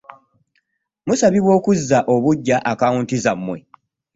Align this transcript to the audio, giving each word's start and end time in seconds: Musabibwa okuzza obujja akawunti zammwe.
Musabibwa 1.05 1.51
okuzza 1.59 1.99
obujja 2.13 2.57
akawunti 2.71 3.15
zammwe. 3.23 3.57